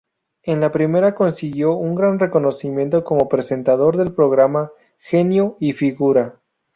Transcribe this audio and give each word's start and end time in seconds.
En 0.41 0.59
la 0.61 0.71
primera 0.71 1.13
consiguió 1.13 1.73
un 1.73 1.93
gran 1.93 2.17
reconocimiento 2.17 3.03
como 3.03 3.29
presentador 3.29 3.97
del 3.97 4.13
programa 4.15 4.71
"Genio 4.97 5.57
y 5.59 5.73
figura". 5.73 6.37